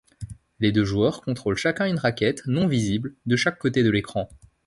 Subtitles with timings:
[0.59, 4.27] Les deux joueurs contrôlent chacun une raquette, non visible, de chaque côté de l'écran.